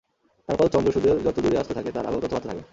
[0.49, 2.63] তারপর চন্দ্র সূর্যের যত দূরে আসতে থাকে তার আলোও তত বাড়তে থাকে।